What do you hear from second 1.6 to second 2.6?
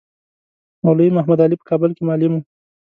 کابل کې معلم وو.